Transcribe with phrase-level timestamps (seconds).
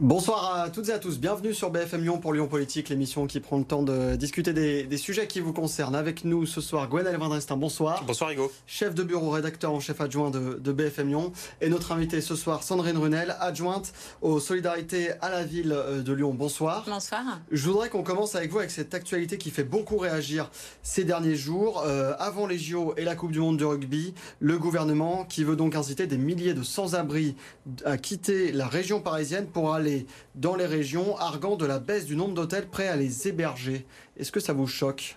[0.00, 3.38] Bonsoir à toutes et à tous, bienvenue sur BFM Lyon pour Lyon Politique, l'émission qui
[3.38, 5.94] prend le temps de discuter des, sujets qui vous concernent.
[5.94, 8.02] Avec nous ce soir, Gwen Van bonsoir.
[8.06, 8.50] Bonsoir Hugo.
[8.66, 11.32] Chef de bureau, rédacteur en chef adjoint de, BFM Lyon.
[11.60, 13.92] Et notre invité ce soir, Sandrine Runel, adjointe
[14.22, 16.32] aux solidarités à la ville euh, de Lyon.
[16.32, 16.84] Bonsoir.
[16.86, 17.20] Bonsoir.
[17.50, 20.50] Je voudrais qu'on commence avec vous avec cette actualité qui fait beaucoup réagir
[20.82, 21.82] ces derniers jours.
[21.84, 25.56] Euh, avant les JO et la Coupe du Monde de rugby, le gouvernement qui veut
[25.56, 27.36] donc inciter des milliers de sans-abri
[27.84, 29.89] à quitter la région parisienne pour aller
[30.34, 33.86] dans les régions, arguant de la baisse du nombre d'hôtels prêts à les héberger.
[34.16, 35.16] Est-ce que ça vous choque?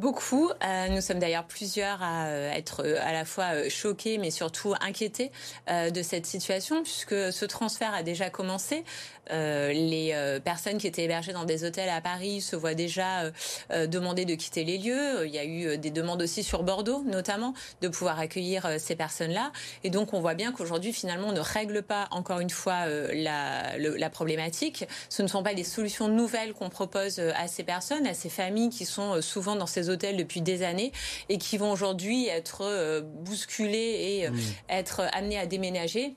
[0.00, 0.48] Beaucoup.
[0.64, 4.74] Euh, nous sommes d'ailleurs plusieurs à euh, être euh, à la fois choqués, mais surtout
[4.80, 5.30] inquiétés
[5.68, 8.84] de cette situation, puisque ce transfert a déjà commencé.
[9.30, 13.30] les personnes qui étaient hébergées dans des hôtels à Paris se voient déjà
[13.70, 15.26] demander de quitter les lieux.
[15.26, 19.52] Il y a eu des demandes aussi sur Bordeaux, notamment, de pouvoir accueillir ces personnes-là.
[19.84, 23.78] Et donc, on voit bien qu'aujourd'hui, finalement, on ne règle pas encore une fois la,
[23.78, 24.86] la problématique.
[25.08, 28.70] Ce ne sont pas des solutions nouvelles qu'on propose à ces personnes, à ces familles
[28.70, 30.92] qui sont souvent dans ces hôtels depuis des années
[31.28, 34.38] et qui vont aujourd'hui être euh, bousculés et euh, mmh.
[34.70, 36.14] être amenés à déménager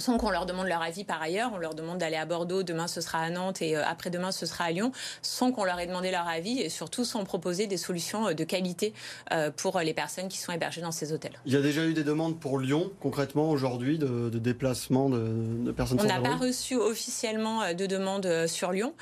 [0.00, 1.50] sans qu'on leur demande leur avis par ailleurs.
[1.54, 4.46] On leur demande d'aller à Bordeaux, demain ce sera à Nantes et euh, après-demain ce
[4.46, 7.76] sera à Lyon, sans qu'on leur ait demandé leur avis et surtout sans proposer des
[7.76, 8.92] solutions euh, de qualité
[9.32, 11.32] euh, pour les personnes qui sont hébergées dans ces hôtels.
[11.46, 16.00] Il y a déjà eu des demandes pour Lyon, concrètement, aujourd'hui, de, déplacement de, personnes
[16.00, 18.94] On n'a pas reçu officiellement de demandes sur Lyon,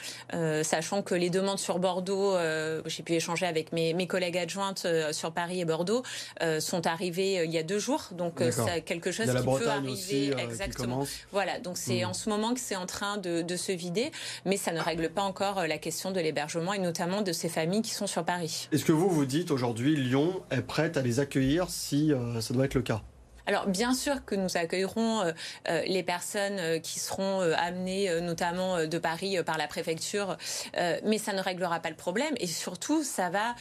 [0.63, 2.37] sachant que les demandes sur Bordeaux,
[2.87, 6.03] j'ai pu échanger avec mes, mes collègues adjointes sur Paris et Bordeaux,
[6.59, 8.09] sont arrivées il y a deux jours.
[8.13, 10.88] Donc c'est quelque chose qui peut arriver exactement.
[11.33, 12.09] Voilà, donc c'est hmm.
[12.09, 14.13] en ce moment que c'est en train de, se vider,
[14.45, 17.49] mais ça ne règle pas encore euh, la question de l'hébergement et notamment de ces
[17.49, 18.69] familles qui sont sur Paris.
[18.73, 22.55] Est-ce que vous vous dites aujourd'hui Lyon est prête à les accueillir si euh, ça
[22.55, 23.03] doit être le cas?
[23.49, 25.33] Alors bien sûr que nous accueillerons euh,
[25.71, 30.37] euh, les personnes euh, qui seront amenées notamment de Paris par la préfecture,
[31.05, 33.55] mais ça ne réglera pas le problème et surtout ça va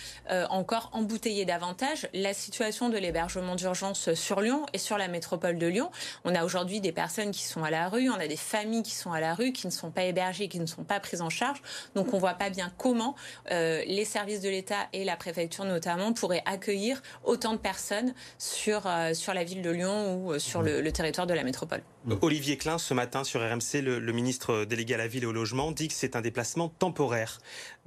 [0.50, 5.68] encore embouteiller davantage la situation de l'hébergement d'urgence sur Lyon et sur la métropole de
[5.68, 5.90] Lyon.
[6.25, 8.96] On a aujourd'hui des personnes qui sont à la rue, on a des familles qui
[8.96, 11.30] sont à la rue, qui ne sont pas hébergées, qui ne sont pas prises en
[11.30, 11.62] charge.
[11.96, 13.16] Donc on voit pas bien comment
[13.50, 19.34] les services de l'État et la préfecture notamment pourraient accueillir autant de personnes sur, sur
[19.34, 21.82] la ville de Lyon ou euh, sur le, territoire de la métropole.
[22.09, 25.34] Euh, Olivier Klein, ce matin sur RMC, le, ministre délégué à la ville et au
[25.34, 27.40] logement, dit que c'est un déplacement temporaire.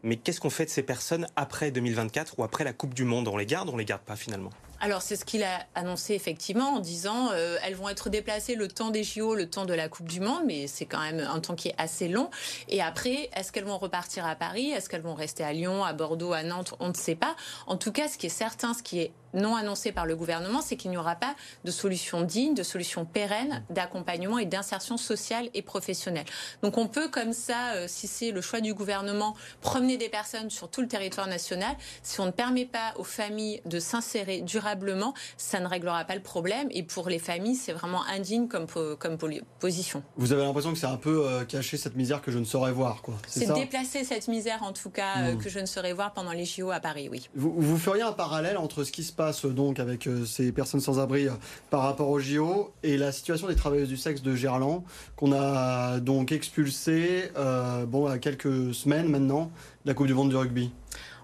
[0.02, 3.28] Mais qu'est-ce qu'on fait de ces personnes après 2024 ou après la Coupe du Monde?
[3.28, 4.50] On les garde ou on les garde pas finalement?
[4.82, 8.66] Alors c'est ce qu'il a annoncé effectivement en disant euh, elles vont être déplacées le
[8.66, 11.38] temps des JO, le temps de la Coupe du Monde, mais c'est quand même un
[11.40, 12.30] temps qui est assez long.
[12.70, 14.70] Et après, est-ce qu'elles vont repartir à Paris?
[14.70, 16.74] Est-ce qu'elles vont rester à Lyon, à Bordeaux, à Nantes?
[16.80, 17.36] On ne sait pas.
[17.66, 20.62] En tout cas, ce qui est certain, ce qui est non annoncé par le gouvernement,
[20.62, 25.48] c'est qu'il n'y aura pas de solution digne, de solution pérenne d'accompagnement et d'insertion sociale
[25.54, 26.24] et professionnelle.
[26.62, 30.50] Donc on peut comme ça, euh, si c'est le choix du gouvernement, promener des personnes
[30.50, 31.74] sur tout le territoire national.
[32.02, 36.22] Si on ne permet pas aux familles de s'insérer durablement, ça ne réglera pas le
[36.22, 36.68] problème.
[36.70, 39.18] Et pour les familles, c'est vraiment indigne comme, comme
[39.58, 40.02] position.
[40.16, 42.72] Vous avez l'impression que c'est un peu euh, cacher cette misère que je ne saurais
[42.72, 43.02] voir.
[43.26, 45.38] C'est déplacer cette misère, en tout cas, euh, mmh.
[45.38, 47.28] que je ne saurais voir pendant les JO à Paris, oui.
[47.34, 50.98] Vous, vous feriez un parallèle entre ce qui se passe donc avec ces personnes sans
[50.98, 51.28] abri
[51.70, 54.84] par rapport au JO et la situation des travailleuses du sexe de Gerland
[55.16, 59.50] qu'on a donc expulsé euh, bon à quelques semaines maintenant
[59.84, 60.72] de la Coupe du Monde du rugby.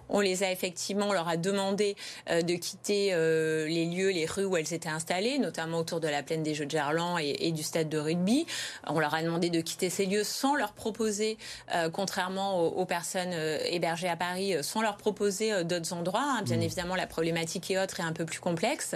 [0.09, 1.97] On les a effectivement, on leur a demandé
[2.31, 6.09] euh, de quitter euh, les lieux, les rues où elles étaient installées, notamment autour de
[6.09, 8.47] la plaine des Jeux de Gerland et, du stade de rugby.
[8.87, 11.39] On leur a demandé de quitter ces lieux sans leur proposer,
[11.75, 13.35] euh, contrairement aux, personnes
[13.65, 16.23] hébergées à Paris, sans leur proposer d'autres endroits.
[16.23, 16.43] Hein.
[16.43, 16.63] Bien mmh.
[16.63, 18.95] évidemment, la problématique et autre est un peu plus complexe.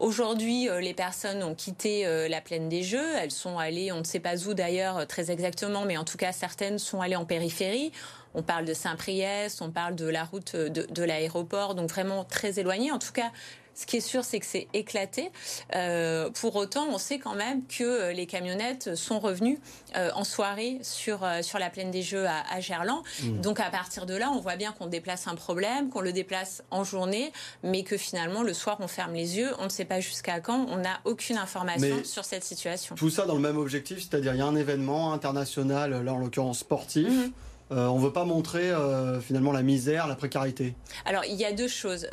[0.00, 3.14] Aujourd'hui, les personnes ont quitté la plaine des Jeux.
[3.20, 6.32] Elles sont allées, on ne sait pas où d'ailleurs très exactement, mais en tout cas
[6.32, 7.92] certaines sont allées en périphérie.
[8.38, 12.92] On parle de Saint-Priest, on parle de la route de, l'aéroport, donc vraiment très éloigné.
[12.92, 13.32] En tout cas,
[13.74, 15.32] ce qui est sûr, c'est que c'est éclaté.
[15.74, 19.58] Euh, pour autant, on sait quand même que euh, les camionnettes sont revenues
[19.96, 23.02] euh, en soirée sur, sur la plaine des Jeux à, Gerland.
[23.24, 23.40] Mmh.
[23.40, 26.62] Donc à partir de là, on voit bien qu'on déplace un problème, qu'on le déplace
[26.70, 27.32] en journée,
[27.64, 29.50] mais que finalement, le soir, on ferme les yeux.
[29.58, 30.64] On ne sait pas jusqu'à quand.
[30.68, 32.94] On n'a aucune information sur cette situation.
[32.94, 36.18] Tout ça dans le même objectif, c'est-à-dire il y a un événement international, là en
[36.18, 37.08] l'occurrence sportif.
[37.08, 37.32] Mmh.
[37.70, 40.74] Euh, on ne veut pas montrer euh, finalement la misère, la précarité
[41.04, 42.08] Alors il y a deux choses.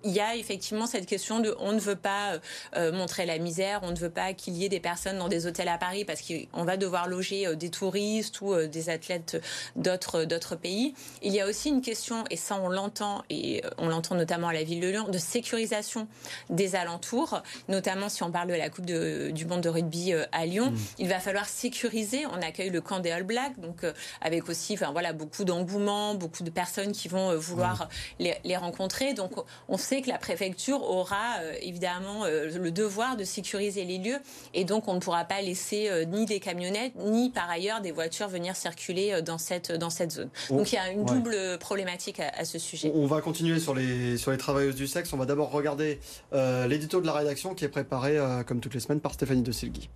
[0.00, 2.38] Euh, il y a effectivement cette question de on ne veut pas
[2.76, 5.46] euh, montrer la misère, on ne veut pas qu'il y ait des personnes dans des
[5.46, 9.42] hôtels à Paris parce qu'on va devoir loger euh, des touristes ou euh, des athlètes
[9.76, 10.94] d'autres d'autres pays.
[11.22, 14.52] Il y a aussi une question et ça on l'entend et on l'entend notamment à
[14.52, 16.08] la ville de Lyon de sécurisation
[16.48, 20.70] des alentours, notamment si on parle de la Coupe du monde de rugby à Lyon,
[20.70, 20.78] mmh.
[20.98, 22.26] il va falloir sécuriser.
[22.26, 23.84] On accueille le camp des All Blacks donc
[24.20, 28.22] avec aussi enfin voilà beaucoup d'engouement, beaucoup de personnes qui vont vouloir mmh.
[28.22, 29.14] les, les rencontrer.
[29.14, 29.32] Donc
[29.68, 34.18] on sait que la préfecture aura euh, évidemment euh, le devoir de sécuriser les lieux
[34.54, 37.90] et donc on ne pourra pas laisser euh, ni des camionnettes ni par ailleurs des
[37.90, 40.28] voitures venir circuler dans cette, dans cette zone.
[40.50, 42.92] donc il y a une double problématique à, ce sujet.
[42.94, 45.12] On va continuer sur les, sur les travailleuses du sexe.
[45.12, 45.98] On va d'abord regarder
[46.32, 49.88] l'édito de la rédaction qui est préparé comme toutes les semaines par Stéphanie de Silgui.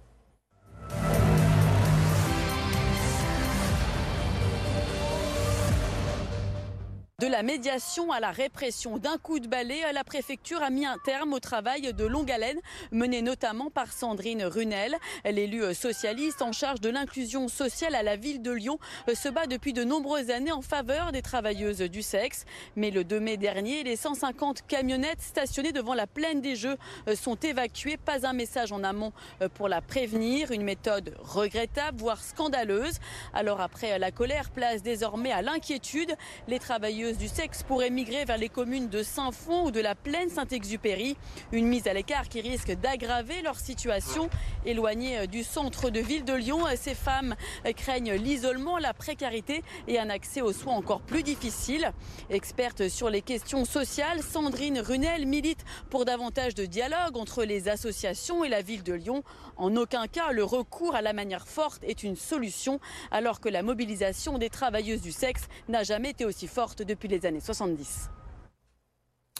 [7.25, 10.99] De la médiation à la répression, d'un coup de balai, la préfecture a mis un
[11.06, 12.61] terme au travail de longue haleine
[12.93, 14.94] mené notamment par Sandrine Runel.
[15.25, 18.79] L'élu socialiste en charge de l'inclusion sociale à la ville de Lyon
[19.15, 22.44] se bat depuis de nombreuses années en faveur des travailleuses du sexe.
[22.76, 26.77] Mais le 2 mai dernier, les 150 camionnettes stationnées devant la plaine des Jeux
[27.15, 27.97] sont évacuées.
[27.97, 29.15] Pas un message en amont
[29.55, 30.50] pour la prévenir.
[30.50, 32.99] Une méthode regrettable, voire scandaleuse.
[33.32, 36.15] Alors après la colère, place désormais à l'inquiétude.
[36.49, 40.28] Les travailleuses du sexe pourraient migrer vers les communes de Saint-Fond ou de la plaine
[40.28, 41.16] Saint-Exupéry.
[41.52, 44.31] Une mise à l'écart qui risque d'aggraver leur situation.
[44.64, 47.34] Éloignées du centre de ville de Lyon, ces femmes
[47.76, 51.93] craignent l'isolement, la précarité et un accès aux soins encore plus difficile.
[52.31, 58.44] Experte sur les questions sociales, Sandrine Runel milite pour davantage de dialogue entre les associations
[58.44, 59.22] et la ville de Lyon.
[59.56, 63.62] En aucun cas, le recours à la manière forte est une solution, alors que la
[63.62, 68.11] mobilisation des travailleuses du sexe n'a jamais été aussi forte depuis les années 70.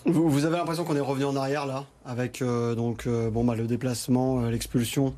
[0.07, 3.55] Vous, avez l'impression qu'on est revenu en arrière là, avec euh, donc euh, bon bah
[3.55, 5.15] le déplacement, euh, l'expulsion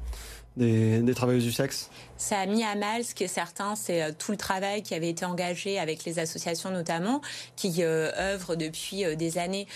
[0.57, 1.91] des, des travailleuses du sexe?
[2.19, 4.95] Ça a mis à mal, ce qui est certain, c'est euh, tout le travail qui
[4.95, 7.21] avait été engagé avec les associations notamment,
[7.57, 9.67] qui euh, œuvrent depuis euh, des années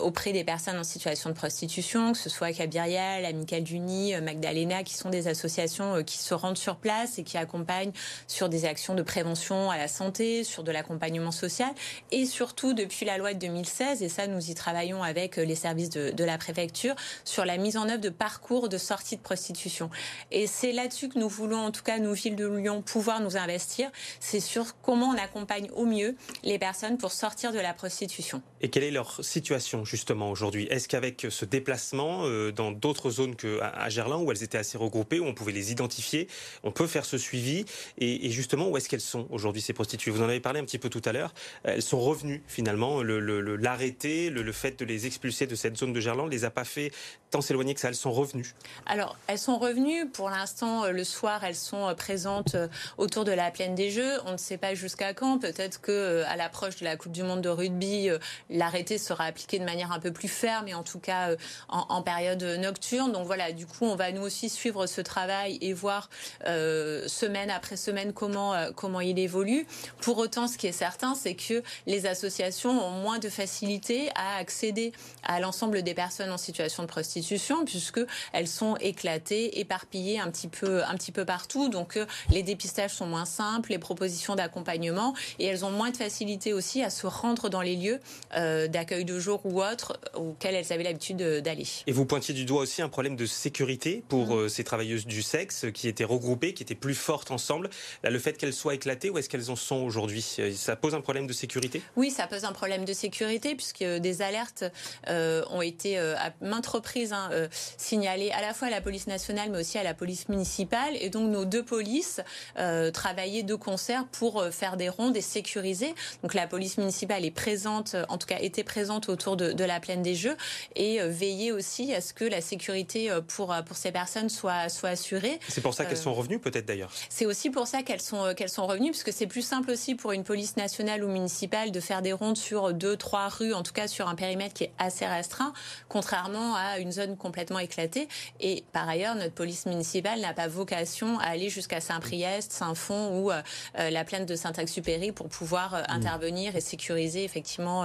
[0.00, 4.94] auprès des personnes en situation de prostitution, que ce soit Cabirial, Amical d'Uni, Magdalena, qui
[4.94, 7.92] sont des associations qui se rendent sur place et qui accompagnent
[8.28, 11.72] sur des actions de prévention à la santé, sur de l'accompagnement social,
[12.12, 15.90] et surtout depuis la loi de 2016, et ça nous y travaillons avec les services
[15.90, 16.94] de, de la préfecture,
[17.24, 19.90] sur la mise en œuvre de parcours de sortie de prostitution.
[20.30, 23.90] Et c'est là-dessus que nous voulons tout cas, nous, ville de Lyon, pouvoir nous investir,
[24.20, 28.42] c'est sur comment on accompagne au mieux les personnes pour sortir de la prostitution.
[28.64, 30.66] Et quelle est leur situation justement aujourd'hui?
[30.70, 35.20] Est-ce qu'avec ce déplacement euh, dans d'autres zones qu'à Gerland, où elles étaient assez regroupées,
[35.20, 36.28] où on pouvait les identifier,
[36.62, 37.66] on peut faire ce suivi?
[37.98, 40.10] Et, justement, où est-ce qu'elles sont aujourd'hui ces prostituées?
[40.10, 41.34] Vous en avez parlé un petit peu tout à l'heure.
[41.64, 43.02] Elles sont revenues finalement.
[43.02, 46.64] L'arrêter, le, le, fait de les expulser de cette zone de Gerland, les a pas
[46.64, 46.90] fait
[47.30, 47.88] tant s'éloigner que ça.
[47.88, 48.54] Elles sont revenues.
[48.86, 50.08] Alors, elles sont revenues.
[50.08, 52.56] Pour l'instant, euh, le soir, elles sont euh, présentes
[52.96, 54.22] autour de la plaine des Jeux.
[54.24, 55.38] On ne sait pas jusqu'à quand.
[55.38, 58.08] Peut-être que à l'approche de la Coupe du Monde de rugby,
[58.54, 61.30] l'arrêté sera appliqué de manière un peu plus ferme, et en tout cas
[61.68, 63.12] en, période nocturne.
[63.12, 66.08] Donc voilà, du coup, on va nous aussi suivre ce travail et voir
[66.44, 69.66] semaine après semaine comment comment il évolue.
[70.00, 74.36] Pour autant, ce qui est certain, c'est que les associations ont moins de facilité à
[74.36, 74.92] accéder
[75.22, 78.00] à l'ensemble des personnes en situation de prostitution, puisque
[78.32, 81.34] elles sont éclatées, éparpillées un petit peu un petit peu partout
[81.68, 85.96] donc euh, les dépistages sont moins simples, les propositions d'accompagnement, et elles ont moins de
[85.96, 88.00] facilité aussi à se rendre dans les lieux
[88.44, 91.66] euh, d'accueil de jour ou autres auxquels elles avaient l'habitude d'aller.
[91.86, 94.38] Et vous pointiez du doigt aussi un problème de sécurité pour mmh.
[94.38, 97.70] euh, ces travailleuses du sexe qui étaient regroupées, qui étaient plus fortes ensemble.
[98.02, 100.22] Là, le fait qu'elles soient éclatées, où est-ce qu'elles en sont aujourd'hui?
[100.54, 101.82] Ça pose un problème de sécurité?
[101.96, 104.64] Oui, ça pose un problème de sécurité puisque des alertes
[105.06, 107.30] ont été à maintes reprises hein,
[107.76, 110.96] signalées à la fois à la police nationale mais aussi à la police municipale.
[111.00, 112.20] Et donc nos deux polices
[112.58, 115.94] euh, travailler de concert pour euh, faire des rondes et sécuriser.
[116.22, 119.80] Donc la police municipale est présente, euh, en tout cas était présente autour de, la
[119.80, 120.36] plaine des Jeux
[120.76, 125.38] et veiller aussi à ce que la sécurité pour pour ces personnes soit soit assurée.
[125.48, 126.90] C'est pour ça qu'elles sont revenues peut-être d'ailleurs.
[127.08, 129.94] C'est aussi pour ça qu'elles sont qu'elles sont revenues parce que c'est plus simple aussi
[129.94, 133.62] pour une police nationale ou municipale de faire des rondes sur deux trois rues, en
[133.62, 135.52] tout cas sur un périmètre qui est assez restreint,
[135.88, 138.08] contrairement à une zone complètement éclatée.
[138.40, 143.30] Et par ailleurs, notre police municipale n'a pas vocation à aller jusqu'à Saint-Priest, Saint-Fond ou
[143.30, 143.42] euh,
[143.78, 145.84] euh, la plaine de Saint-Exupéry pour pouvoir euh, mm.
[145.88, 147.84] intervenir et sécuriser effectivement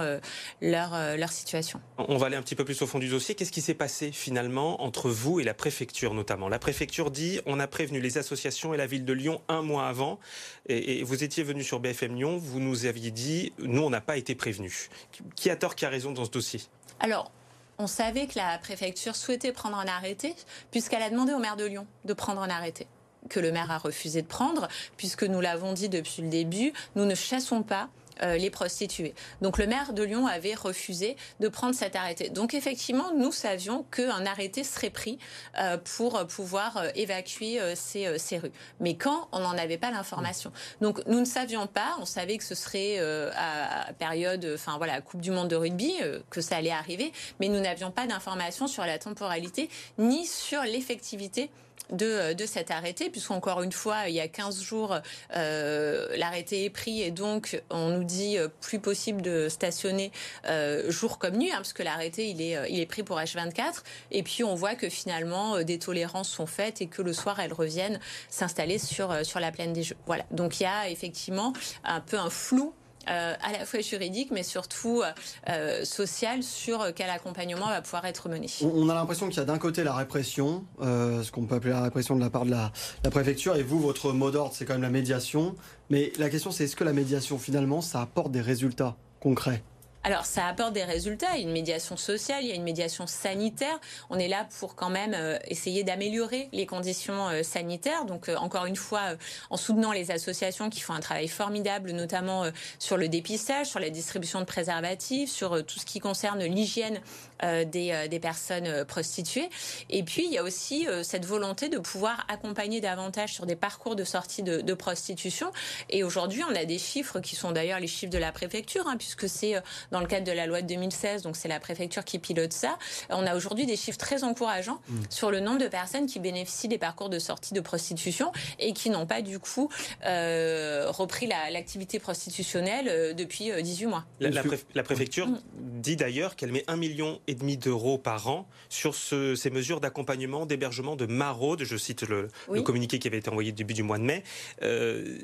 [0.60, 1.80] leur, leur situation.
[1.98, 3.34] On va aller un petit peu plus au fond du dossier.
[3.34, 6.48] Qu'est-ce qui s'est passé finalement entre vous et la préfecture notamment?
[6.48, 9.88] La préfecture dit on a prévenu les associations et la ville de Lyon un mois
[9.88, 10.18] avant
[10.66, 14.16] et, vous étiez venu sur BFM Lyon, vous nous aviez dit nous on n'a pas
[14.16, 14.88] été prévenus.
[15.34, 16.60] Qui a tort, qui a raison dans ce dossier?
[17.00, 17.30] Alors,
[17.78, 20.34] on savait que la préfecture souhaitait prendre un arrêté,
[20.70, 22.86] puisqu'elle a demandé au maire de Lyon de prendre un arrêté
[23.28, 27.04] que le maire a refusé de prendre, puisque nous l'avons dit depuis le début, nous
[27.04, 29.14] ne chassons pas euh, les prostituées.
[29.40, 32.28] Donc le maire de Lyon avait refusé de prendre cet arrêté.
[32.28, 35.18] Donc effectivement, nous savions qu'un arrêté serait pris
[35.58, 38.52] euh, pour pouvoir euh, évacuer ces, ces, rues.
[38.80, 40.52] Mais quand on n'en avait pas l'information.
[40.80, 42.98] Donc nous ne savions pas, on savait que ce serait
[43.36, 45.94] à période, enfin voilà, Coupe du Monde de rugby,
[46.30, 51.50] que ça allait arriver, mais nous n'avions pas d'information sur la temporalité ni sur l'effectivité
[51.92, 54.96] de, de cet arrêté, puisqu'encore une fois, il y a 15 jours,
[55.36, 60.12] euh, l'arrêté est pris et donc on nous dit euh, plus possible de stationner
[60.46, 63.82] euh, jour comme nuit, hein, parce que l'arrêté il est, il est pris pour H24.
[64.10, 67.52] Et puis on voit que finalement des tolérances sont faites et que le soir elles
[67.52, 69.96] reviennent s'installer sur, sur la plaine des Jeux.
[70.06, 70.24] Voilà.
[70.30, 71.52] Donc il y a effectivement
[71.84, 72.74] un peu un flou
[73.08, 75.02] euh, à la fois juridique, mais surtout
[75.48, 78.46] euh, social, sur quel accompagnement va pouvoir être mené.
[78.62, 81.72] On, a l'impression qu'il y a d'un côté la répression, euh, ce qu'on peut appeler
[81.72, 84.64] la répression de la part de la, la préfecture, et vous, votre mot d'ordre, c'est
[84.64, 85.54] quand même la médiation.
[85.88, 89.62] Mais la question, c'est est-ce que la médiation, finalement, ça apporte des résultats concrets?
[90.02, 91.36] Alors, ça apporte des résultats.
[91.36, 93.78] Il y a une médiation sociale, il y a une médiation sanitaire.
[94.08, 98.06] On est là pour quand même euh, essayer d'améliorer les conditions euh, sanitaires.
[98.06, 99.16] Donc, euh, encore une fois,
[99.50, 102.44] en soutenant les associations qui font un travail formidable, notamment
[102.78, 107.00] sur le dépistage, sur la distribution de préservatifs, sur tout ce qui concerne l'hygiène
[107.42, 109.48] des, des, personnes prostituées.
[109.88, 113.96] Et puis, il y a aussi cette volonté de pouvoir accompagner davantage sur des parcours
[113.96, 115.50] de sortie de, de prostitution.
[115.88, 118.96] Et aujourd'hui, on a des chiffres qui sont d'ailleurs les chiffres de la préfecture, hein,
[118.98, 119.54] puisque c'est
[119.90, 122.78] dans le cadre de la loi de 2016, donc c'est la préfecture qui pilote ça.
[123.08, 125.00] On a aujourd'hui des chiffres très encourageants mmh.
[125.08, 128.90] sur le nombre de personnes qui bénéficient des parcours de sortie de prostitution et qui
[128.90, 129.68] n'ont pas du coup
[130.06, 134.04] euh, repris l'activité prostitutionnelle euh, depuis 18 euh, mois.
[134.20, 135.40] La, préfecture mmh.
[135.80, 140.46] dit d'ailleurs qu'elle met un million et demi d'euros par an sur ces mesures d'accompagnement,
[140.46, 141.64] d'hébergement, de maraude.
[141.64, 142.28] Je cite le,
[142.62, 144.22] communiqué qui avait été envoyé début du mois de mai.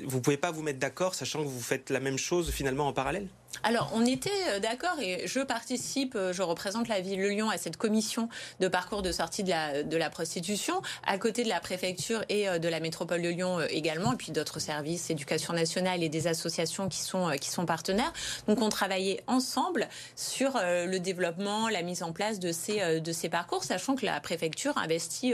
[0.05, 2.93] vous pouvez pas vous mettre d'accord, sachant que vous faites la même chose finalement en
[2.93, 3.27] parallèle?
[3.63, 7.49] Alors, on était euh, d'accord et je participe, euh, je représente la ville de Lyon
[7.49, 12.23] à cette commission de parcours de sortie de la, prostitution, à côté de la préfecture
[12.29, 16.09] et euh, de la métropole de Lyon également, et puis d'autres services, éducation nationale et
[16.09, 18.13] des associations qui sont, qui sont partenaires.
[18.47, 23.29] Donc, on travaillait ensemble sur le développement, la mise en place de ces, de ces
[23.29, 25.33] parcours, sachant que la préfecture investit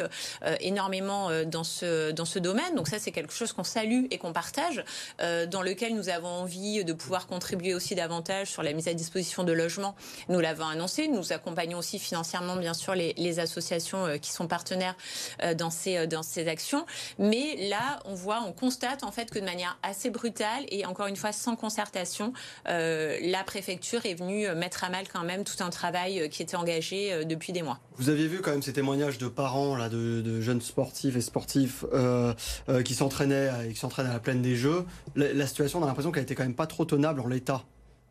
[0.60, 2.76] énormément dans ce, dans ce domaine.
[2.76, 4.84] Donc, ça, c'est quelque chose qu'on salue et qu'on partage,
[5.20, 8.13] dans lequel nous avons envie de pouvoir contribuer aussi davantage
[8.46, 9.96] sur la mise à disposition de logements.
[10.30, 11.08] Nous l'avons annoncé.
[11.08, 14.96] Nous accompagnons aussi financièrement, bien sûr, les, associations euh, qui sont partenaires
[15.42, 16.86] euh, dans ces, euh, dans ces actions.
[17.18, 21.08] Mais là, on voit, on constate en fait que de manière assez brutale et encore
[21.08, 22.34] une fois sans concertation,
[22.66, 27.26] la préfecture est venue mettre à mal quand même tout un travail qui était engagé
[27.26, 27.80] depuis des mois.
[27.98, 31.86] Vous aviez vu quand même ces témoignages de parents là, de, jeunes sportifs et sportifs
[32.86, 34.86] qui s'entraînaient qui s'entraînent à la plaine des Jeux.
[35.16, 37.64] La, situation, on a l'impression qu'elle était quand même pas trop tenable en l'état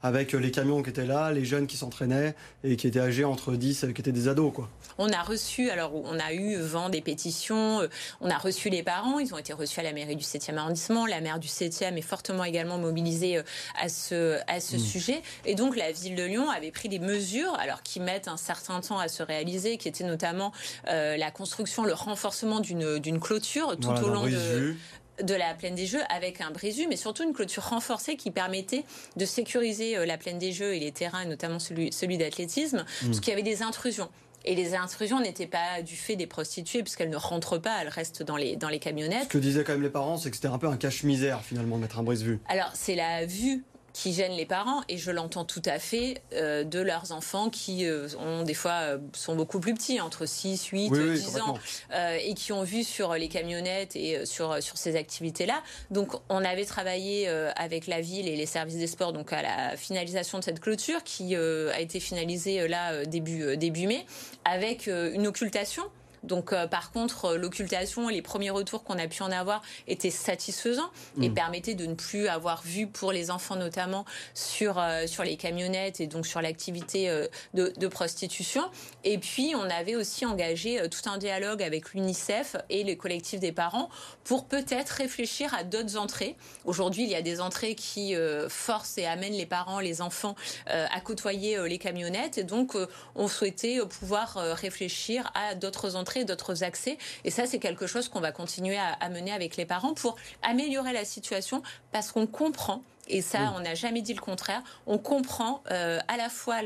[0.02, 3.52] avec les camions qui étaient là, les jeunes qui s'entraînaient et qui étaient âgés entre
[3.52, 4.68] 10, qui étaient des ados, quoi.
[4.98, 7.88] On a reçu, alors on a eu vent des pétitions, euh,
[8.20, 11.06] on a reçu les parents, ils ont été reçus à la mairie du 7e arrondissement,
[11.06, 13.42] la maire du 7e est fortement également mobilisée euh,
[13.80, 14.80] à ce, à ce mmh.
[14.80, 15.22] sujet.
[15.46, 18.80] Et donc la ville de Lyon avait pris des mesures, alors qui mettent un certain
[18.80, 20.52] temps à se réaliser, qui étaient notamment
[20.88, 24.74] euh, la construction, le renforcement d'une clôture tout au long de,
[25.22, 28.84] de la plaine des Jeux avec un brésu, mais surtout une clôture renforcée qui permettait
[29.16, 33.06] de sécuriser euh, la plaine des Jeux et les terrains, notamment celui, celui d'athlétisme, mmh.
[33.06, 34.08] parce qu'il y avait des intrusions.
[34.44, 38.24] Et les intrusions n'étaient pas du fait des prostituées, puisqu'elles ne rentrent pas, elles restent
[38.24, 39.24] dans les, dans les camionnettes.
[39.24, 41.76] Ce que disaient quand même les parents, c'est que c'était un peu un cache-misère, finalement,
[41.76, 42.40] de mettre un brise-vue.
[42.48, 46.64] Alors, c'est la vue qui gênent les parents et je l'entends tout à fait euh,
[46.64, 50.66] de leurs enfants qui euh, ont des fois euh, sont beaucoup plus petits entre 6
[50.66, 51.58] 8 10 ans
[51.92, 56.44] et qui ont vu sur les camionnettes et sur sur ces activités là donc on
[56.44, 60.44] avait travaillé avec la ville et les services des sports donc à la finalisation de
[60.44, 64.06] cette clôture qui a été finalisée là début début mai
[64.44, 65.82] avec une occultation
[66.22, 70.10] donc, euh, par contre, euh, l'occultation, les premiers retours qu'on a pu en avoir étaient
[70.10, 71.34] satisfaisants et mm.
[71.34, 76.00] permettaient de ne plus avoir vu pour les enfants notamment sur euh, sur les camionnettes
[76.00, 77.08] et donc sur l'activité
[77.54, 78.62] de, de, prostitution.
[79.04, 83.52] Et puis, on avait aussi engagé tout un dialogue avec l'UNICEF et les collectifs des
[83.52, 83.88] parents
[84.24, 86.36] pour peut-être réfléchir à d'autres entrées.
[86.64, 88.14] Aujourd'hui, il y a des entrées qui
[88.48, 90.36] forcent et amènent les parents, les enfants
[90.66, 92.38] à côtoyer les camionnettes.
[92.38, 92.76] Et donc,
[93.14, 96.98] on souhaitait pouvoir réfléchir à d'autres entrées d'autres accès.
[97.24, 100.92] Et ça, c'est quelque chose qu'on va continuer à, mener avec les parents pour améliorer
[100.92, 104.62] la situation parce qu'on comprend Et ça, on n'a jamais dit le contraire.
[104.86, 106.58] On comprend euh, à la fois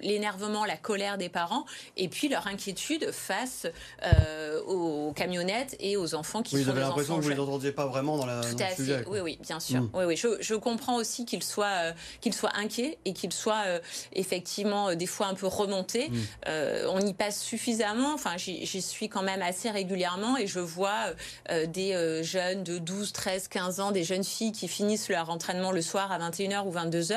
[0.00, 1.64] l'énervement, la colère des parents,
[1.96, 3.66] et puis leur inquiétude face
[4.02, 7.34] euh, aux camionnettes et aux enfants qui oui, sont Vous avez l'impression que vous ne
[7.34, 8.98] les entendiez pas vraiment dans, la, Tout dans à sujet.
[8.98, 9.08] Fait.
[9.08, 9.82] Oui, oui, bien sûr.
[9.82, 9.90] Mm.
[9.94, 10.16] Oui, oui.
[10.16, 13.64] Je, je, comprends aussi qu'ils soient, euh, qu'ils soient inquiets et qu'ils soient
[14.12, 16.08] effectivement des fois un peu remontés.
[16.08, 16.48] Mm.
[16.88, 18.14] On y passe suffisamment.
[18.14, 21.12] Enfin, j'y suis quand même assez régulièrement et je vois
[21.66, 25.83] des jeunes de 12, 13, 15 ans, des jeunes filles qui finissent leur entraînement le
[25.84, 27.16] soir à 21h ou 22h,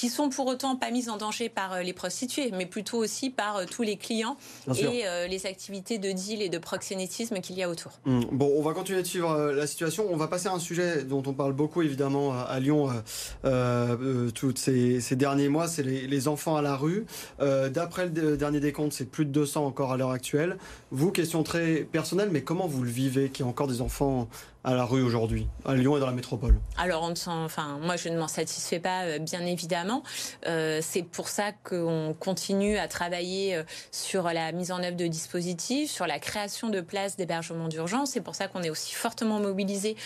[0.00, 3.28] qui sont pour autant pas mises en danger par euh, les prostituées, mais plutôt aussi
[3.28, 4.38] par euh, tous les clients
[4.74, 7.92] et euh, les activités de deal et de proxénétisme qu'il y a autour.
[8.06, 10.06] Hum, bon, on va continuer de suivre la situation.
[10.10, 12.88] On va passer à un sujet dont on parle beaucoup évidemment à Lyon
[13.44, 17.04] euh, tous ces, ces, derniers mois, c'est les, les, enfants à la rue.
[17.38, 20.56] D'après le dernier décompte, c'est plus de 200 encore à l'heure actuelle.
[20.90, 24.28] Vous, question très personnelle, mais comment vous le vivez qu'il y a encore des enfants
[24.62, 26.58] à la rue aujourd'hui, à Lyon et dans la métropole?
[26.76, 29.89] Alors, on enfin, moi, je ne m'en satisfais pas, bien évidemment.
[30.46, 35.06] Euh, c'est pour ça qu'on continue à travailler euh, sur la mise en œuvre de
[35.06, 38.10] dispositifs, sur la création de places d'hébergement d'urgence.
[38.12, 39.96] C'est pour ça qu'on est aussi fortement mobilisé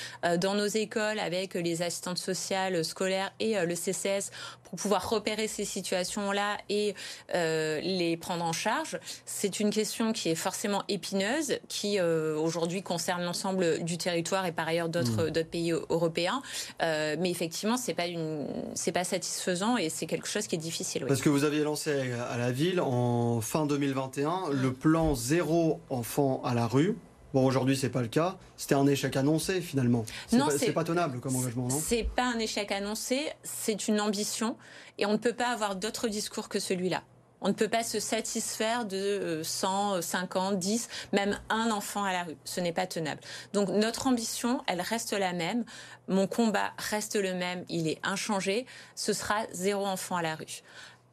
[0.40, 4.30] dans nos écoles avec les assistantes sociales scolaires et le CCS
[4.64, 6.94] pour pouvoir repérer ces situations-là et
[7.32, 8.98] les prendre en charge.
[9.24, 14.68] C'est une question qui est forcément épineuse, qui aujourd'hui concerne l'ensemble du territoire et par
[14.68, 15.44] ailleurs d'autres hmm.
[15.44, 16.42] pays européens.
[16.82, 20.59] Euh, mais effectivement, c'est pas une, c'est pas satisfaisant et c'est quelque chose qui est
[20.59, 21.04] difficile.
[21.06, 26.42] Parce que vous aviez lancé à la ville en fin 2021 le plan zéro enfant
[26.44, 26.97] à la rue.
[27.35, 28.37] Bon, aujourd'hui, c'est pas le cas.
[28.56, 30.04] C'était un échec annoncé, finalement.
[30.33, 31.80] Non, c'est pas, pas tenable comme engagement, non?
[31.85, 34.56] C'est pas un échec annoncé, c'est une ambition.
[34.99, 37.02] Et on ne peut pas avoir d'autre discours que celui-là.
[37.44, 42.24] On ne peut pas se satisfaire de 100, 50, 10, même un enfant à la
[42.24, 42.36] rue.
[42.44, 43.20] Ce n'est pas tenable.
[43.52, 45.64] Donc notre ambition, elle reste la même.
[46.08, 47.66] Mon combat reste le même.
[47.68, 48.64] Il est inchangé.
[48.94, 50.62] Ce sera zéro enfant à la rue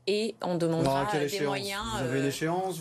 [0.08, 1.84] et on demandera des moyens.
[1.94, 2.80] Vous avez une euh, échéance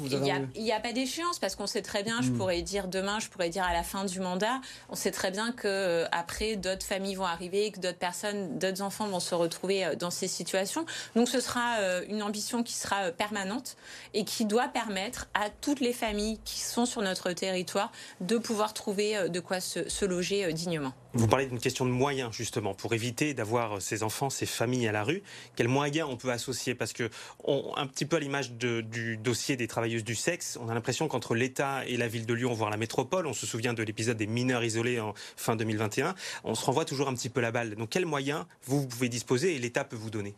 [0.54, 2.38] Il n'y a, pas d'échéance parce qu'on sait très bien, je hmm.
[2.38, 5.52] pourrais dire demain, je pourrais dire à la fin du mandat, on sait très bien
[5.52, 9.84] que euh, après d'autres familles vont arriver, que d'autres personnes, d'autres enfants vont se retrouver
[9.84, 10.86] euh, dans ces situations.
[11.14, 11.60] Donc ce sera
[12.08, 13.76] une ambition qui sera permanente
[14.14, 18.74] et qui doit permettre à toutes les familles qui sont sur notre territoire de pouvoir
[18.74, 20.92] trouver de quoi se loger dignement.
[21.12, 24.92] Vous parlez d'une question de moyens, justement, pour éviter d'avoir ces enfants, ces familles à
[24.92, 25.24] la rue.
[25.56, 26.76] Quels moyens on peut associer?
[26.76, 27.09] Parce que,
[27.46, 31.34] un petit peu à l'image du dossier des travailleuses du sexe, on a l'impression qu'entre
[31.34, 34.26] l'État et la ville de Lyon, voire la métropole, on se souvient de l'épisode des
[34.26, 37.74] mineurs isolés en fin 2021, on se renvoie toujours un petit peu la balle.
[37.74, 40.34] Donc, quels moyens vous pouvez disposer et l'État peut vous donner?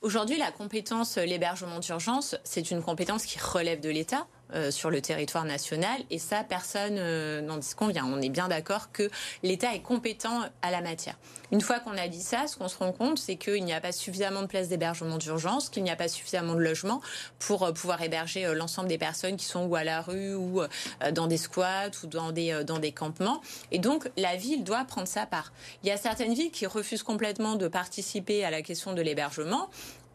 [0.00, 4.26] Aujourd'hui, la compétence, l'hébergement d'urgence, c'est une compétence qui relève de l'État.
[4.52, 5.98] Euh, sur le territoire national.
[6.10, 8.04] Et ça, personne euh, n'en disconvient.
[8.04, 9.10] On est bien d'accord que
[9.42, 11.16] l'État est compétent à la matière.
[11.50, 13.80] Une fois qu'on a dit ça, ce qu'on se rend compte, c'est qu'il n'y a
[13.80, 17.00] pas suffisamment de places d'hébergement d'urgence, qu'il n'y a pas suffisamment de logements
[17.38, 20.60] pour euh, pouvoir héberger l'ensemble des personnes qui sont ou à la rue ou
[21.12, 23.40] dans des squats ou dans des, dans des campements.
[23.72, 25.54] Et donc, la ville doit prendre sa part.
[25.82, 29.70] Il y a certaines villes qui refusent complètement de participer à la question de l'hébergement.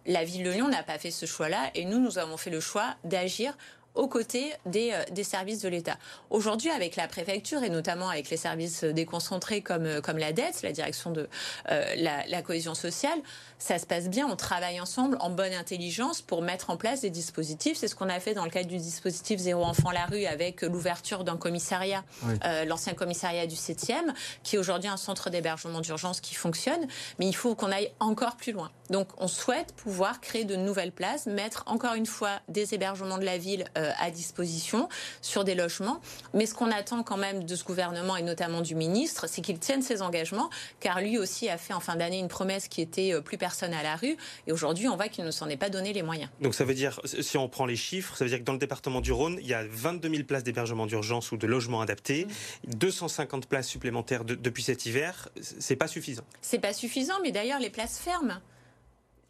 [0.05, 2.59] La ville de Lyon n'a pas fait ce choix-là et nous, nous avons fait le
[2.59, 3.57] choix d'agir
[3.99, 5.97] aux côtés des, euh, des services de l'État.
[6.29, 10.61] Aujourd'hui, avec la préfecture et notamment avec les services déconcentrés comme, euh, comme la dette,
[10.63, 11.27] la direction de
[11.69, 13.19] euh, la, la, cohésion sociale,
[13.57, 14.25] ça se passe bien.
[14.27, 17.77] On travaille ensemble en bonne intelligence pour mettre en place des dispositifs.
[17.77, 20.61] C'est ce qu'on a fait dans le cadre du dispositif Zéro enfant la rue avec
[20.61, 22.03] l'ouverture d'un commissariat,
[22.45, 26.87] euh, l'ancien commissariat du 7e, qui est aujourd'hui un centre d'hébergement d'urgence qui fonctionne.
[27.19, 28.71] Mais il faut qu'on aille encore plus loin.
[28.89, 33.25] Donc, on souhaite pouvoir créer de nouvelles places, mettre encore une fois des hébergements de
[33.25, 34.89] la ville euh, à disposition
[35.21, 36.01] sur des logements.
[36.33, 39.59] Mais ce qu'on attend quand même de ce gouvernement et notamment du ministre, c'est qu'il
[39.59, 40.49] tienne ses engagements,
[40.79, 43.79] car lui aussi a fait en fin d'année une promesse qui était euh, plus personnelle
[43.79, 44.17] à la rue.
[44.47, 46.29] Et aujourd'hui, on voit qu'il ne s'en est pas donné les moyens.
[46.41, 48.59] Donc ça veut dire, si on prend les chiffres, ça veut dire que dans le
[48.59, 52.27] département du Rhône, il y a 22 000 places d'hébergement d'urgence ou de logements adaptés,
[52.67, 53.47] 250 mmh.
[53.47, 55.29] places supplémentaires depuis cet hiver.
[55.41, 56.23] C'est pas suffisant.
[56.41, 58.39] C'est pas suffisant, mais d'ailleurs les places ferment.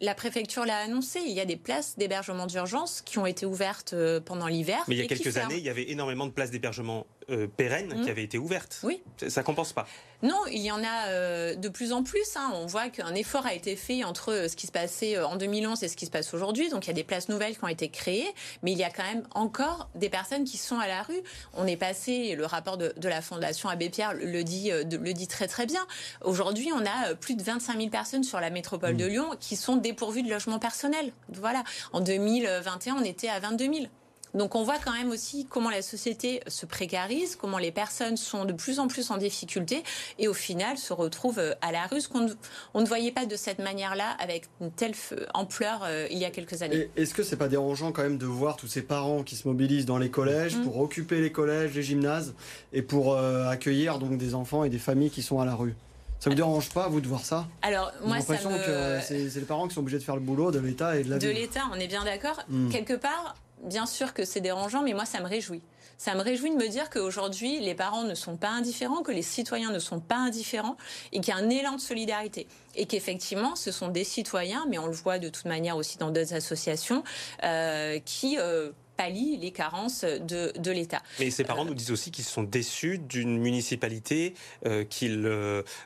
[0.01, 3.91] La préfecture l'a annoncé, il y a des places d'hébergement d'urgence qui ont été ouvertes
[3.93, 4.79] euh, pendant l'hiver.
[4.87, 7.93] Mais il y a quelques années, il y avait énormément de places d'hébergement euh, pérennes
[7.93, 8.11] qui mmh.
[8.11, 8.79] avaient été ouvertes.
[8.83, 9.01] Oui.
[9.27, 9.87] Ça compense pas.
[10.21, 12.35] Non, il y en a euh, de plus en plus.
[12.35, 12.51] Hein.
[12.53, 15.81] On voit qu'un effort a été fait entre euh, ce qui se passait en 2011
[15.83, 16.69] et ce qui se passe aujourd'hui.
[16.69, 18.27] Donc il y a des places nouvelles qui ont été créées,
[18.63, 21.21] mais il y a quand même encore des personnes qui sont à la rue.
[21.53, 25.47] On est passé, le rapport de, la Fondation Abbé Pierre le dit, le dit très
[25.47, 25.85] très bien.
[26.21, 29.09] Aujourd'hui, on a plus de 25 000 personnes sur la métropole de mmh.
[29.09, 31.11] Lyon qui sont dépourvues de logement personnel.
[31.29, 31.63] Voilà.
[31.93, 33.85] En 2021, on était à 22 000.
[34.33, 38.45] Donc on voit quand même aussi comment la société se précarise, comment les personnes sont
[38.45, 39.83] de plus en plus en difficulté
[40.17, 42.27] et au final se retrouvent euh, à la rue, ce qu'on
[42.73, 44.93] on ne voyait pas de cette manière-là avec une telle
[45.33, 46.89] ampleur euh, il y a quelques années.
[46.95, 49.85] Est-ce que c'est pas dérangeant quand même de voir tous ces parents qui se mobilisent
[49.85, 50.63] dans les collèges mm.
[50.63, 52.33] pour occuper les collèges, les gymnases
[52.73, 55.75] et pour euh, accueillir donc des enfants et des familles qui sont à la rue?
[56.19, 57.47] Ça vous dérange pas, vous, de voir ça?
[57.61, 58.65] Alors, moi, ça me...
[58.65, 61.09] que c'est les parents qui sont obligés de faire le boulot de l'État et de
[61.09, 62.43] la De l'État, on est bien d'accord.
[62.49, 62.69] Mm.
[62.69, 65.61] Quelque part, bien sûr que c'est dérangeant, mais moi, ça me réjouit.
[65.99, 69.21] Ça me réjouit de me dire qu'aujourd'hui, les parents ne sont pas indifférents, que les
[69.21, 70.77] citoyens ne sont pas indifférents
[71.11, 72.47] et qu'il y a un élan de solidarité.
[72.75, 76.09] Et qu'effectivement, ce sont des citoyens, mais on le voit de toute manière aussi dans
[76.09, 77.03] d'autres associations,
[77.43, 78.37] euh, qui...
[78.39, 81.01] Euh, pallient les carences de, de l'État.
[81.21, 84.33] Mais ces parents nous disent aussi qu'ils sont déçus d'une municipalité
[84.65, 85.25] euh, qu'ils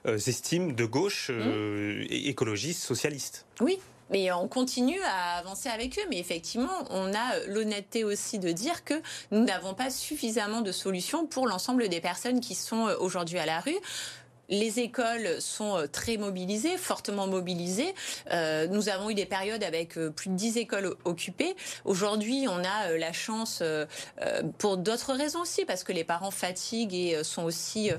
[0.03, 2.07] estiment de gauche, mmh.
[2.09, 3.45] écologiste, socialiste.
[3.61, 3.77] Oui,
[4.13, 6.03] mais on continue à avancer avec eux.
[6.09, 8.93] Mais effectivement, on a l'honnêteté aussi de dire que
[9.31, 13.45] nous n'avons pas suffisamment de solutions pour l'ensemble des personnes qui sont euh, aujourd'hui à
[13.45, 13.75] la rue.
[14.49, 17.95] Les écoles sont euh, très mobilisées, fortement mobilisées.
[18.31, 21.55] Euh, nous avons eu des périodes avec euh, plus de 10 écoles occupées.
[21.85, 23.63] Aujourd'hui, on a la chance,
[24.57, 27.91] pour d'autres raisons aussi, parce que les parents fatiguent et sont aussi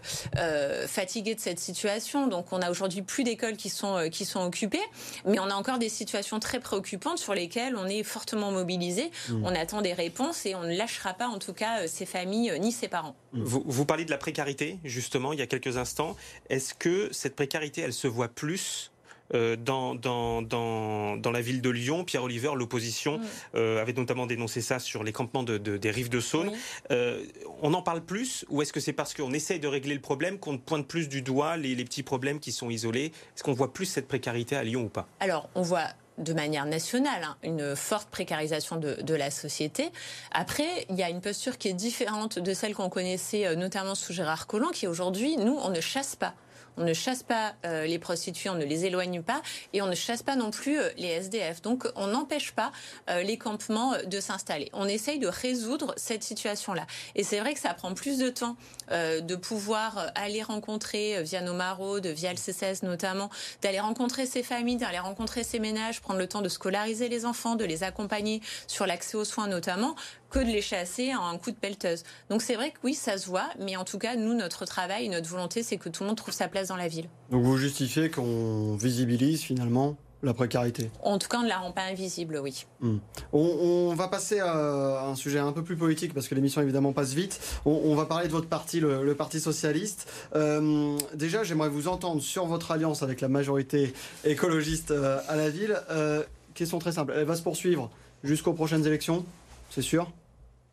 [0.87, 2.26] fatigués de cette situation.
[2.26, 4.83] Donc, on a aujourd'hui plus d'écoles qui sont qui sont occupées,
[5.24, 9.11] mais on a encore des situations très préoccupantes sur lesquelles on est fortement mobilisé.
[9.28, 9.44] Mmh.
[9.44, 12.72] On attend des réponses et on ne lâchera pas, en tout cas, ces familles ni
[12.72, 13.16] ces parents.
[13.35, 16.16] Vous, vous parlez de la précarité, justement, il y a quelques instants.
[16.51, 18.92] Est-ce que cette précarité, elle se voit plus
[19.33, 22.05] euh, dans, dans, dans, dans, la ville de Lyon.
[22.05, 23.20] Pierre Oliver, l'opposition,
[23.55, 26.53] euh, avait notamment dénoncé ça sur les campements de, des rives de Saône.
[26.90, 27.25] Euh,
[27.62, 30.38] on en parle plus ou est-ce que c'est parce qu'on essaye de régler le problème
[30.38, 33.12] qu'on pointe plus du doigt les, les petits problèmes qui sont isolés?
[33.35, 35.09] Est-ce qu'on voit plus cette précarité à Lyon ou pas?
[35.20, 39.90] Alors, on voit de manière nationale, hein, une forte précarisation de, de, la société.
[40.31, 44.12] Après, il y a une posture qui est différente de celle qu'on connaissait notamment sous
[44.12, 46.35] Gérard Collomb, qui aujourd'hui, nous, on ne chasse pas.
[46.77, 49.95] On ne chasse pas euh, les prostituées, on ne les éloigne pas et on ne
[49.95, 51.63] chasse pas non plus euh, les SDF.
[51.63, 52.73] Donc on n'empêche pas
[53.11, 54.71] euh, les campements de s'installer.
[54.73, 56.87] On essaye de résoudre cette situation-là.
[57.15, 58.57] Et c'est vrai que ça prend plus de temps
[58.91, 63.31] de pouvoir aller rencontrer via nos maraudes, via le CCS notamment,
[63.63, 67.55] d'aller rencontrer ces familles, d'aller rencontrer ces ménages, prendre le temps de scolariser les enfants,
[67.55, 69.95] de les accompagner sur l'accès aux soins notamment,
[70.35, 72.03] que de les chasser en un coup de pelleteuse.
[72.29, 75.09] Donc c'est vrai que oui, ça se voit, mais en tout cas, nous, notre travail,
[75.09, 77.09] notre volonté, c'est que tout le monde trouve sa place dans la ville.
[77.31, 80.90] Donc vous justifiez qu'on visibilise finalement la précarité?
[81.03, 82.66] En tout cas, on ne la rend pas invisible, oui.
[82.81, 82.97] Hmm.
[83.33, 87.12] On, va passer à un sujet un peu plus politique parce que l'émission évidemment passe
[87.12, 87.38] vite.
[87.64, 90.11] On, va parler de votre parti, le, Parti socialiste.
[90.35, 93.94] Euh, déjà, j'aimerais vous entendre sur votre alliance avec la majorité
[94.25, 95.81] écologiste euh, à la ville.
[95.90, 97.88] Euh, question très simple, elle va se poursuivre
[98.25, 99.25] jusqu'aux prochaines élections,
[99.70, 100.11] c'est sûr?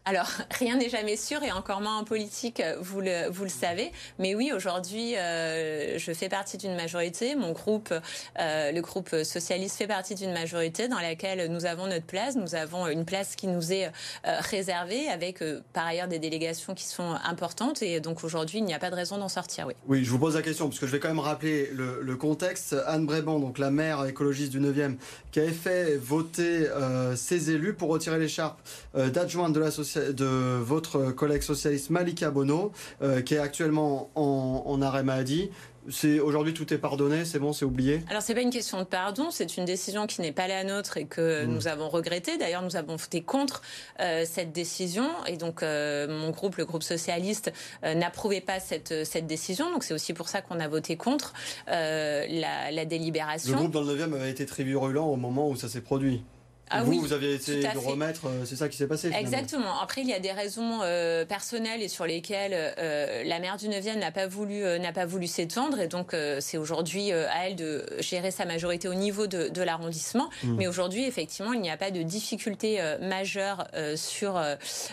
[0.06, 0.28] Alors,
[0.60, 3.92] rien n'est jamais sûr et encore moins en politique, vous le, vous le savez.
[4.20, 7.36] Mais oui, aujourd'hui, euh, je fais partie d'une majorité.
[7.36, 7.94] Mon groupe,
[8.40, 12.36] euh, le groupe socialiste, fait partie d'une majorité dans laquelle nous avons notre place.
[12.36, 16.86] Nous avons une place qui nous est euh, réservée avec par ailleurs des délégations qui
[16.86, 17.82] sont importantes.
[17.82, 19.68] Et donc aujourd'hui, il n'y a pas de raison d'en sortir.
[19.68, 19.74] Oui.
[19.88, 22.76] oui, je vous pose la question parce que je vais quand même rappeler le, contexte.
[22.86, 24.98] Anne Bréban, donc la maire écologiste du 9e,
[25.32, 26.68] qui avait fait voter
[27.16, 28.60] ses élus pour retirer l'écharpe
[28.94, 35.04] d'adjointe de l'association de votre collègue socialiste Malika Bono, euh, qui est actuellement en, arrêt
[35.04, 35.50] maladie.
[35.90, 38.02] C'est aujourd'hui tout est pardonné, c'est bon, c'est oublié?
[38.08, 40.98] Alors c'est pas une question de pardon, c'est une décision qui n'est pas la nôtre
[40.98, 41.50] et que mmh.
[41.50, 42.38] nous avons regretté.
[42.38, 43.64] D'ailleurs, nous avons voté contre
[44.00, 47.52] euh, cette décision et donc euh, mon groupe, le groupe socialiste,
[47.84, 49.72] n'approuvait pas cette cette décision.
[49.72, 51.34] Donc c'est aussi pour ça qu'on a voté contre
[51.68, 53.54] la, la, délibération.
[53.54, 56.24] Le groupe dans le 9e avait été très virulent au moment où ça s'est produit.
[56.72, 59.12] Ah vous, vous avez essayé de remettre, euh, c'est ça qui s'est passé.
[59.14, 59.80] Exactement.
[59.82, 63.68] Après, il y a des raisons euh, personnelles et sur lesquelles euh, la maire du
[63.68, 67.86] 9e n'a pas voulu n'a pas voulu s'étendre et donc c'est aujourd'hui à elle de
[68.00, 70.30] gérer sa majorité au niveau de, de l'arrondissement.
[70.44, 70.56] Hmm.
[70.58, 74.40] Mais aujourd'hui, effectivement, il n'y a pas de difficulté majeure sur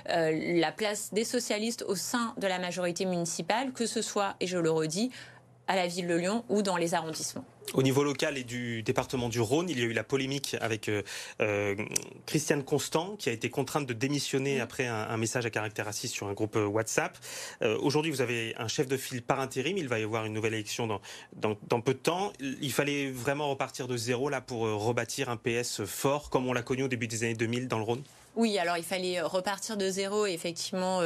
[0.06, 4.58] la place des socialistes au sein de la majorité municipale, que ce soit, et je
[4.58, 5.10] le redis,
[5.66, 7.44] à la ville de Lyon ou dans les arrondissements.
[7.74, 10.88] Au niveau local et du département du Rhône, il y a eu la polémique avec
[10.88, 11.02] euh,
[11.40, 11.76] euh,
[12.26, 16.28] Christiane Constant, qui a été contrainte de démissionner après un, message à caractère raciste sur
[16.28, 17.18] un groupe euh, WhatsApp.
[17.80, 19.76] Aujourd'hui, vous avez un chef de file par intérim.
[19.76, 21.00] Il va y avoir une nouvelle élection dans,
[21.32, 22.32] dans, peu de temps.
[22.40, 26.62] Il fallait vraiment repartir de zéro là pour rebâtir un PS fort, comme on l'a
[26.62, 28.02] connu au début des années 2000 dans le Rhône?
[28.38, 31.00] Oui, alors il fallait repartir de zéro et effectivement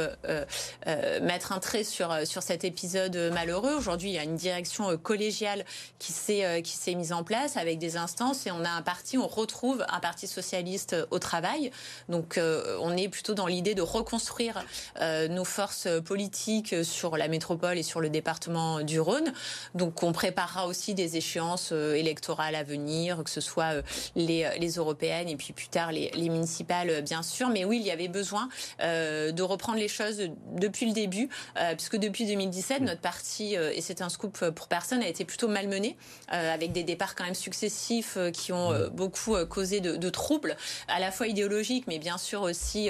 [1.19, 3.73] mettre un trait sur, sur cet épisode malheureux.
[3.73, 5.65] Aujourd'hui, il y a une direction collégiale
[5.97, 9.17] qui s'est qui s'est mise en place avec des instances et on a un parti,
[9.17, 11.71] on retrouve un parti socialiste au travail.
[12.07, 14.63] Donc on est plutôt dans l'idée de reconstruire
[15.01, 19.33] nos forces politiques sur la métropole et sur le département du Rhône.
[19.73, 23.81] Donc on préparera aussi des échéances électorales à venir, que ce soit
[24.15, 27.49] les, les européennes et puis plus tard les, les municipales, bien sûr.
[27.49, 31.29] Mais oui, il y avait besoin de reprendre les choses depuis le début,
[31.77, 35.97] puisque depuis 2017, notre parti, et c'est un scoop pour personne, a été plutôt malmené,
[36.27, 40.55] avec des départs quand même successifs qui ont beaucoup causé de, de, troubles,
[40.87, 42.89] à la fois idéologiques, mais bien sûr aussi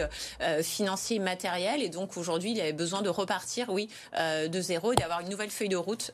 [0.61, 1.81] financiers et matériels.
[1.81, 5.29] Et donc aujourd'hui, il y avait besoin de repartir, oui, de zéro et d'avoir une
[5.29, 6.11] nouvelle feuille de route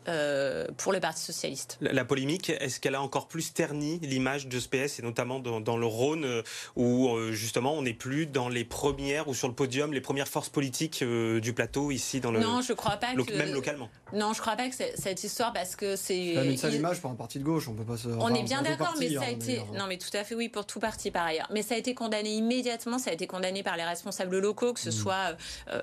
[0.78, 1.78] pour le Parti socialiste.
[1.82, 5.40] La, la polémique, est-ce qu'elle a encore plus terni l'image de ce PS, et notamment
[5.40, 6.44] dans, dans le Rhône,
[6.76, 10.50] où justement on n'est plus dans les premières ou sur le podium, les premières forces
[10.50, 12.40] politiques du plateau ici dans le.
[12.40, 13.38] Non, je crois pas que.
[13.38, 13.90] Même localement.
[14.14, 16.34] Non, je crois pas que cette histoire, parce que c'est.
[16.36, 18.08] C'est une sale image pour un parti de gauche, on peut pas se.
[18.08, 19.62] On est bien d'accord, mais ça a été.
[19.78, 21.48] Non, mais tout à fait, oui, pour tout parti par ailleurs.
[21.52, 24.80] Mais ça a été condamné immédiatement, ça a été condamné par les responsables locaux, que
[24.80, 25.36] ce soit.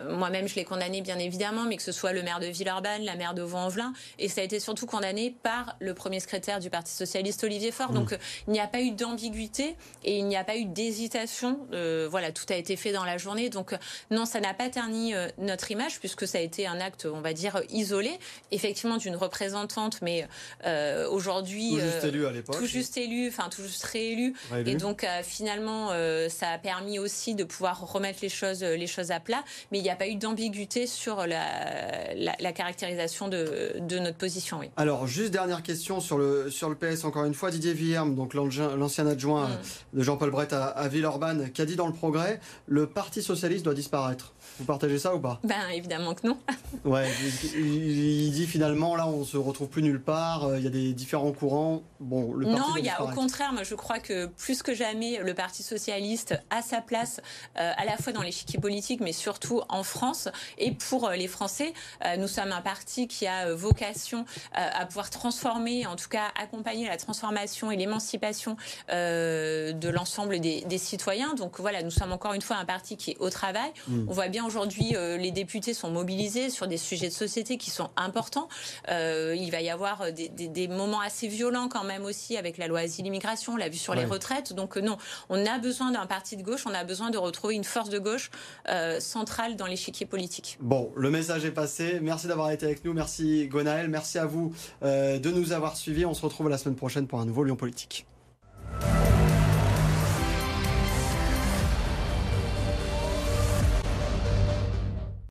[0.08, 3.16] Moi-même, je l'ai condamné, bien évidemment, mais que ce soit le maire de Villeurbanne, la
[3.16, 6.92] maire de Vaux-en-Velin, et ça a été surtout condamné par le premier secrétaire du Parti
[6.92, 7.92] socialiste, Olivier Faure.
[7.92, 11.66] Donc, il n'y a pas eu d'ambiguïté et il n'y a pas eu d'hésitation.
[12.06, 13.50] Voilà, tout a été fait dans la journée.
[13.50, 13.74] Donc,
[14.10, 17.32] non, ça n'a pas terni notre image, puisque ça a été un acte, on va
[17.32, 18.18] dire, isolé
[18.50, 20.26] effectivement d'une représentante, mais
[20.64, 24.74] euh, aujourd'hui tout juste élu à l'époque, tout juste élu, enfin tout juste réélu, et
[24.76, 29.10] donc euh, finalement euh, ça a permis aussi de pouvoir remettre les choses, les choses
[29.10, 33.74] à plat, mais il n'y a pas eu d'ambiguïté sur la, la, la caractérisation de,
[33.80, 34.58] de, notre position.
[34.60, 34.70] Oui.
[34.76, 38.34] Alors juste dernière question sur le sur le PS encore une fois, Didier Vierme, donc
[38.34, 39.98] l'ancien adjoint mm.
[39.98, 43.64] de Jean-Paul Brett à, à Villeurbanne, qui a dit dans le Progrès, le Parti socialiste
[43.64, 44.34] doit disparaître.
[44.58, 45.40] Vous partagez ça ou pas?
[45.44, 46.38] Ben évidemment que non.
[46.84, 47.08] ouais,
[47.54, 50.92] il dit finalement là on se retrouve plus nulle part, euh, il y a des
[50.92, 51.82] différents courants.
[52.00, 54.74] Bon, le parti non, il y a au contraire, moi je crois que plus que
[54.74, 57.20] jamais le Parti socialiste a sa place
[57.58, 61.28] euh, à la fois dans l'échiquier politique, mais surtout en France et pour euh, les
[61.28, 61.72] Français.
[62.04, 66.88] Euh, nous sommes un parti qui a vocation à pouvoir transformer, en tout cas accompagner
[66.88, 68.56] la transformation et l'émancipation
[68.88, 71.34] de l'ensemble des, des, citoyens.
[71.34, 73.70] Donc voilà, nous sommes encore une fois un parti qui est au travail.
[73.88, 74.06] Mmh.
[74.08, 77.90] On voit bien aujourd'hui les députés sont mobilisés sur des sujets de société qui sont
[77.96, 78.48] important.
[78.88, 82.58] Euh, il va y avoir des, des, des, moments assez violents quand même aussi avec
[82.58, 84.00] la loi asile-immigration, on l'a vu sur ouais.
[84.00, 84.52] les retraites.
[84.52, 84.96] Donc euh, non,
[85.28, 87.98] on a besoin d'un parti de gauche, on a besoin de retrouver une force de
[87.98, 88.30] gauche
[88.68, 90.58] euh, centrale dans l'échiquier politique.
[90.60, 91.98] Bon, le message est passé.
[92.02, 92.92] Merci d'avoir été avec nous.
[92.92, 93.88] Merci Gonaël.
[93.88, 96.04] Merci à vous euh, de nous avoir suivis.
[96.06, 98.06] On se retrouve la semaine prochaine pour un nouveau Lyon Politique.